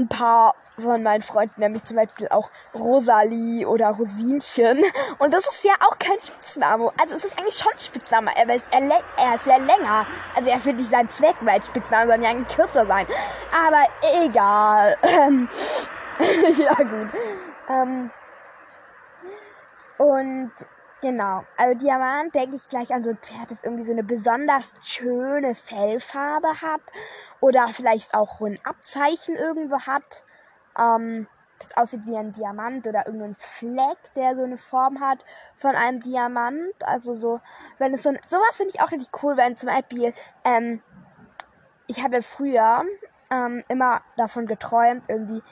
ein 0.00 0.08
paar 0.08 0.54
von 0.80 1.02
meinen 1.02 1.20
Freunden, 1.20 1.60
nämlich 1.60 1.84
zum 1.84 1.96
Beispiel 1.96 2.28
auch 2.28 2.50
Rosalie 2.74 3.66
oder 3.66 3.88
Rosinchen. 3.90 4.80
Und 5.18 5.32
das 5.32 5.46
ist 5.46 5.64
ja 5.64 5.74
auch 5.80 5.98
kein 5.98 6.18
Spitzname. 6.18 6.90
Also 7.00 7.16
es 7.16 7.24
ist 7.24 7.38
eigentlich 7.38 7.56
schon 7.56 7.72
ein 7.72 7.80
Spitzname, 7.80 8.30
aber 8.40 8.54
es, 8.54 8.68
er, 8.68 8.80
er 8.80 9.34
ist 9.34 9.46
ja 9.46 9.56
länger. 9.58 10.06
Also 10.34 10.50
er 10.50 10.58
findet 10.58 10.80
nicht 10.80 10.90
seinen 10.90 11.10
Zweck, 11.10 11.36
weil 11.40 11.62
Spitznamen 11.62 12.08
sollen 12.08 12.22
ja 12.22 12.30
eigentlich 12.30 12.56
kürzer 12.56 12.86
sein. 12.86 13.06
Aber 13.54 13.84
egal. 14.24 14.96
ja, 16.58 16.74
gut. 16.74 17.10
Ähm, 17.68 18.10
und 19.98 20.52
genau, 21.00 21.44
also 21.56 21.78
Diamant 21.78 22.34
denke 22.34 22.56
ich 22.56 22.68
gleich 22.68 22.92
an 22.92 23.02
so 23.02 23.10
ein 23.10 23.18
Pferd, 23.18 23.50
das 23.50 23.64
irgendwie 23.64 23.84
so 23.84 23.92
eine 23.92 24.04
besonders 24.04 24.74
schöne 24.82 25.54
Fellfarbe 25.54 26.60
hat 26.60 26.82
oder 27.40 27.68
vielleicht 27.68 28.14
auch 28.14 28.40
ein 28.40 28.58
Abzeichen 28.64 29.36
irgendwo 29.36 29.80
hat, 29.80 30.24
ähm, 30.78 31.26
das 31.60 31.76
aussieht 31.76 32.06
wie 32.06 32.16
ein 32.16 32.32
Diamant 32.32 32.86
oder 32.86 33.06
irgendein 33.06 33.36
Fleck, 33.38 33.98
der 34.16 34.34
so 34.34 34.42
eine 34.42 34.56
Form 34.56 35.00
hat 35.00 35.18
von 35.56 35.74
einem 35.74 36.00
Diamant. 36.00 36.74
Also 36.80 37.14
so, 37.14 37.40
wenn 37.78 37.92
es 37.92 38.02
so 38.02 38.08
ein, 38.10 38.18
sowas 38.28 38.56
finde 38.56 38.72
ich 38.74 38.80
auch 38.80 38.90
richtig 38.90 39.10
cool, 39.22 39.36
wenn 39.36 39.56
zum 39.56 39.68
Beispiel, 39.68 40.14
ähm, 40.44 40.82
ich 41.86 42.02
habe 42.02 42.22
früher 42.22 42.84
ähm, 43.30 43.62
immer 43.68 44.00
davon 44.16 44.46
geträumt, 44.46 45.04
irgendwie 45.08 45.42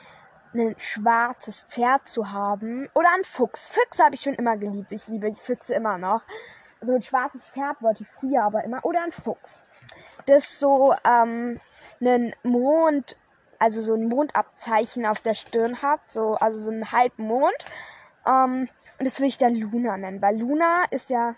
ein 0.54 0.74
schwarzes 0.78 1.64
Pferd 1.64 2.06
zu 2.06 2.32
haben. 2.32 2.88
Oder 2.94 3.08
ein 3.16 3.24
Fuchs. 3.24 3.66
Füchse 3.66 4.04
habe 4.04 4.14
ich 4.14 4.22
schon 4.22 4.34
immer 4.34 4.56
geliebt. 4.56 4.92
Ich 4.92 5.08
liebe 5.08 5.34
Füchse 5.34 5.74
immer 5.74 5.98
noch. 5.98 6.22
So 6.80 6.94
ein 6.94 7.02
schwarzes 7.02 7.40
Pferd 7.42 7.82
wollte 7.82 8.04
ich 8.04 8.08
früher 8.20 8.44
aber 8.44 8.64
immer. 8.64 8.84
Oder 8.84 9.02
ein 9.02 9.12
Fuchs. 9.12 9.60
Das 10.26 10.58
so 10.58 10.94
ähm, 11.04 11.60
einen 12.00 12.34
Mond, 12.42 13.16
also 13.58 13.80
so 13.80 13.94
ein 13.94 14.08
Mondabzeichen 14.08 15.06
auf 15.06 15.20
der 15.20 15.34
Stirn 15.34 15.82
hat. 15.82 16.00
So, 16.08 16.34
also 16.34 16.58
so 16.58 16.70
ein 16.70 16.92
Halbmond. 16.92 17.56
Ähm, 18.26 18.68
und 18.98 19.04
das 19.04 19.20
will 19.20 19.28
ich 19.28 19.38
dann 19.38 19.54
Luna 19.54 19.96
nennen. 19.96 20.22
Weil 20.22 20.38
Luna 20.38 20.84
ist 20.90 21.10
ja 21.10 21.34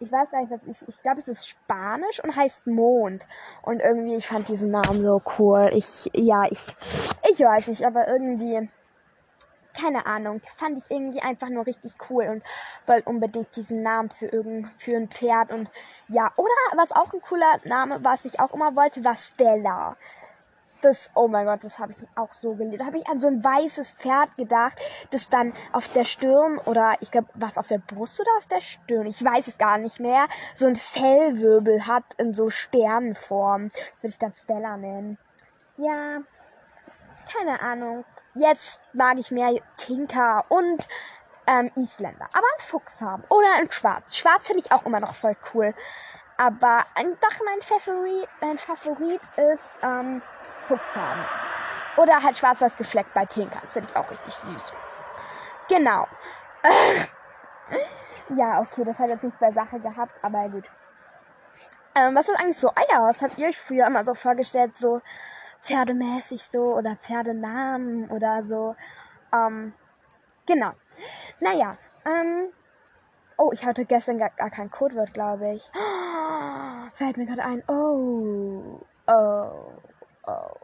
ich 0.00 0.12
weiß 0.12 0.30
gar 0.30 0.40
nicht, 0.40 0.50
was 0.50 0.60
ich, 0.66 0.88
ich 0.88 1.02
glaube, 1.02 1.20
es 1.20 1.28
ist 1.28 1.48
Spanisch 1.48 2.22
und 2.22 2.36
heißt 2.36 2.66
Mond. 2.66 3.24
Und 3.62 3.80
irgendwie, 3.80 4.16
ich 4.16 4.26
fand 4.26 4.48
diesen 4.48 4.70
Namen 4.70 5.02
so 5.02 5.20
cool. 5.38 5.70
Ich, 5.72 6.10
ja, 6.14 6.44
ich, 6.50 6.60
ich 7.30 7.40
weiß 7.40 7.66
nicht, 7.68 7.84
aber 7.84 8.06
irgendwie, 8.08 8.68
keine 9.74 10.06
Ahnung, 10.06 10.40
fand 10.56 10.78
ich 10.78 10.90
irgendwie 10.90 11.20
einfach 11.20 11.48
nur 11.48 11.66
richtig 11.66 11.92
cool 12.10 12.26
und 12.28 12.42
wollte 12.86 13.08
unbedingt 13.08 13.54
diesen 13.56 13.82
Namen 13.82 14.10
für 14.10 14.26
irgend, 14.26 14.68
für 14.76 14.96
ein 14.96 15.08
Pferd 15.08 15.52
und 15.52 15.68
ja, 16.08 16.32
oder 16.36 16.48
was 16.76 16.92
auch 16.92 17.12
ein 17.12 17.20
cooler 17.20 17.58
Name, 17.64 17.98
was 18.02 18.24
ich 18.24 18.40
auch 18.40 18.54
immer 18.54 18.74
wollte, 18.76 19.04
war 19.04 19.14
Stella 19.14 19.96
das, 20.80 21.10
oh 21.14 21.28
mein 21.28 21.46
Gott, 21.46 21.64
das 21.64 21.78
habe 21.78 21.92
ich 21.92 21.98
auch 22.16 22.32
so 22.32 22.54
geliebt. 22.54 22.80
Da 22.80 22.86
habe 22.86 22.98
ich 22.98 23.08
an 23.08 23.20
so 23.20 23.28
ein 23.28 23.44
weißes 23.44 23.92
Pferd 23.92 24.36
gedacht, 24.36 24.78
das 25.10 25.28
dann 25.28 25.52
auf 25.72 25.88
der 25.92 26.04
Stirn 26.04 26.58
oder 26.58 26.94
ich 27.00 27.10
glaube, 27.10 27.28
was 27.34 27.58
auf 27.58 27.66
der 27.66 27.78
Brust 27.78 28.20
oder 28.20 28.30
auf 28.38 28.46
der 28.46 28.60
Stirn, 28.60 29.06
ich 29.06 29.22
weiß 29.22 29.48
es 29.48 29.58
gar 29.58 29.78
nicht 29.78 30.00
mehr, 30.00 30.26
so 30.54 30.66
ein 30.66 30.76
Fellwirbel 30.76 31.86
hat 31.86 32.04
in 32.18 32.32
so 32.32 32.50
Sternenform. 32.50 33.70
Das 33.70 34.02
würde 34.02 34.08
ich 34.08 34.18
dann 34.18 34.34
Stella 34.34 34.76
nennen. 34.76 35.18
Ja, 35.76 36.20
keine 37.32 37.60
Ahnung. 37.60 38.04
Jetzt 38.34 38.82
mag 38.92 39.18
ich 39.18 39.30
mehr 39.30 39.52
Tinker 39.76 40.44
und 40.48 40.86
ähm, 41.46 41.70
Isländer. 41.76 42.28
Aber 42.32 42.46
ein 42.56 42.60
Fuchsfarben 42.60 43.24
oder 43.28 43.54
ein 43.56 43.70
Schwarz. 43.70 44.16
Schwarz 44.16 44.46
finde 44.46 44.62
ich 44.64 44.72
auch 44.72 44.84
immer 44.84 45.00
noch 45.00 45.14
voll 45.14 45.36
cool. 45.54 45.74
Aber 46.36 46.84
ein, 46.94 47.16
doch 47.20 47.44
mein 47.44 47.60
Favorit, 47.62 48.28
mein 48.40 48.58
Favorit 48.58 49.20
ist 49.36 49.72
ähm, 49.82 50.22
Fuchsfarben. 50.68 51.24
Oder 51.96 52.22
halt 52.22 52.38
schwarz-weiß 52.38 52.76
gefleckt 52.76 53.12
bei 53.14 53.24
Tinker. 53.24 53.58
Das 53.62 53.72
finde 53.72 53.88
ich 53.90 53.96
auch 53.96 54.08
richtig 54.10 54.34
süß. 54.34 54.72
Genau. 55.68 56.06
ja, 58.36 58.60
okay, 58.60 58.84
das 58.84 58.98
hat 58.98 59.08
jetzt 59.08 59.24
nicht 59.24 59.38
bei 59.40 59.50
Sache 59.50 59.80
gehabt, 59.80 60.14
aber 60.22 60.48
gut. 60.48 60.64
Ähm, 61.94 62.14
was 62.14 62.28
ist 62.28 62.38
eigentlich 62.38 62.58
so 62.58 62.70
Eier? 62.70 63.02
Was 63.02 63.22
habt 63.22 63.38
ihr 63.38 63.48
euch 63.48 63.58
früher 63.58 63.86
immer 63.86 64.04
so 64.04 64.14
vorgestellt, 64.14 64.76
so 64.76 65.00
pferdemäßig 65.62 66.44
so 66.44 66.76
oder 66.76 66.94
Pferdenamen 66.96 68.08
oder 68.10 68.44
so? 68.44 68.76
Ähm, 69.32 69.72
genau. 70.46 70.72
Naja, 71.40 71.76
ähm, 72.04 72.52
oh, 73.36 73.50
ich 73.52 73.64
hatte 73.64 73.84
gestern 73.84 74.18
gar, 74.18 74.30
gar 74.30 74.50
kein 74.50 74.70
Codewort, 74.70 75.12
glaube 75.12 75.54
ich. 75.54 75.68
Oh, 75.74 76.88
fällt 76.94 77.16
mir 77.16 77.26
gerade 77.26 77.42
ein. 77.42 77.62
Oh, 77.68 78.80
oh, 79.06 79.72
oh, 80.28 80.56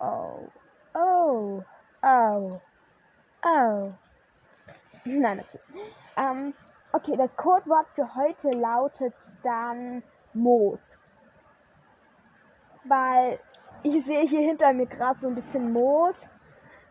oh, 0.00 0.48
oh, 0.94 1.64
oh, 2.02 2.60
oh. 3.44 3.92
Nein, 5.04 5.40
okay. 5.40 5.60
Ähm, 6.16 6.54
okay, 6.92 7.16
das 7.16 7.30
Codewort 7.36 7.86
für 7.94 8.14
heute 8.14 8.50
lautet 8.50 9.14
dann 9.42 10.02
Moos. 10.32 10.80
Weil 12.84 13.38
ich 13.82 14.04
sehe 14.04 14.26
hier 14.26 14.40
hinter 14.40 14.72
mir 14.72 14.86
gerade 14.86 15.20
so 15.20 15.28
ein 15.28 15.34
bisschen 15.34 15.72
Moos, 15.72 16.26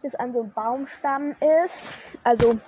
das 0.03 0.15
an 0.15 0.33
so 0.33 0.41
einem 0.41 0.51
Baumstamm 0.51 1.35
ist. 1.65 1.93
Also 2.23 2.59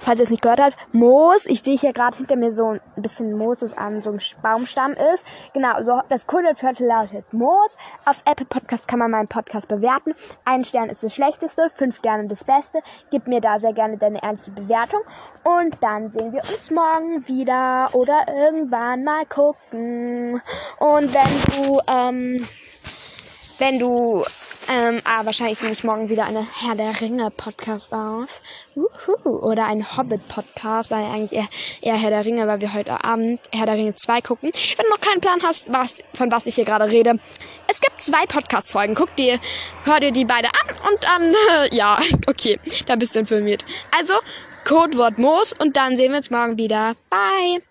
falls 0.00 0.18
ihr 0.18 0.24
es 0.24 0.30
nicht 0.30 0.42
gehört 0.42 0.60
habt, 0.60 0.76
Moos. 0.92 1.46
Ich 1.46 1.62
sehe 1.62 1.76
hier 1.76 1.92
gerade 1.92 2.16
hinter 2.16 2.36
mir 2.36 2.52
so 2.52 2.70
ein 2.70 2.80
bisschen 2.96 3.36
Moos, 3.36 3.58
das 3.58 3.76
an 3.76 4.02
so 4.02 4.10
einem 4.10 4.18
Baumstamm 4.42 4.92
ist. 4.92 5.24
Genau, 5.52 5.82
so 5.82 6.00
das 6.08 6.26
Kundenviertel 6.26 6.86
lautet 6.86 7.32
Moos. 7.32 7.76
Auf 8.06 8.22
Apple 8.24 8.46
Podcast 8.46 8.88
kann 8.88 8.98
man 8.98 9.10
meinen 9.10 9.28
Podcast 9.28 9.68
bewerten. 9.68 10.14
Ein 10.44 10.64
Stern 10.64 10.88
ist 10.88 11.04
das 11.04 11.14
Schlechteste, 11.14 11.68
fünf 11.68 11.96
Sterne 11.96 12.26
das 12.26 12.44
Beste. 12.44 12.80
Gib 13.10 13.28
mir 13.28 13.40
da 13.40 13.58
sehr 13.58 13.72
gerne 13.72 13.98
deine 13.98 14.22
ernste 14.22 14.50
Bewertung. 14.50 15.00
Und 15.44 15.76
dann 15.82 16.10
sehen 16.10 16.32
wir 16.32 16.40
uns 16.40 16.70
morgen 16.70 17.28
wieder 17.28 17.90
oder 17.92 18.24
irgendwann 18.26 19.04
mal 19.04 19.26
gucken. 19.26 20.40
Und 20.78 21.14
wenn 21.14 21.64
du, 21.64 21.80
ähm, 21.88 22.46
wenn 23.58 23.78
du 23.78 24.24
ähm, 24.68 25.00
ah, 25.04 25.24
wahrscheinlich 25.24 25.60
nehme 25.60 25.72
ich 25.72 25.84
morgen 25.84 26.08
wieder 26.08 26.26
eine 26.26 26.46
Herr 26.60 26.74
der 26.74 27.00
Ringe 27.00 27.30
Podcast 27.30 27.92
auf. 27.92 28.42
Uhu. 28.74 29.30
Oder 29.30 29.66
ein 29.66 29.96
Hobbit 29.96 30.26
Podcast, 30.28 30.90
weil 30.90 31.04
eigentlich 31.04 31.32
eher, 31.32 31.48
eher 31.80 31.96
Herr 31.96 32.10
der 32.10 32.24
Ringe, 32.24 32.46
weil 32.46 32.60
wir 32.60 32.74
heute 32.74 33.02
Abend 33.02 33.40
Herr 33.52 33.66
der 33.66 33.76
Ringe 33.76 33.94
2 33.94 34.20
gucken. 34.20 34.50
Wenn 34.52 34.84
du 34.84 34.90
noch 34.90 35.00
keinen 35.00 35.20
Plan 35.20 35.40
hast, 35.42 35.72
was, 35.72 36.02
von 36.14 36.30
was 36.30 36.46
ich 36.46 36.54
hier 36.54 36.64
gerade 36.64 36.90
rede. 36.90 37.18
Es 37.68 37.80
gibt 37.80 38.02
zwei 38.02 38.26
Podcast-Folgen. 38.26 38.94
Guck 38.94 39.14
dir, 39.16 39.40
hör 39.84 40.00
dir 40.00 40.12
die 40.12 40.24
beide 40.24 40.48
an 40.48 40.92
und 40.92 41.04
dann, 41.04 41.34
äh, 41.50 41.68
ja, 41.74 41.98
okay, 42.28 42.60
da 42.86 42.96
bist 42.96 43.14
du 43.14 43.20
informiert. 43.20 43.64
Also, 43.96 44.14
Codewort 44.64 45.18
Moos 45.18 45.52
und 45.58 45.76
dann 45.76 45.96
sehen 45.96 46.12
wir 46.12 46.18
uns 46.18 46.30
morgen 46.30 46.58
wieder. 46.58 46.94
Bye! 47.08 47.62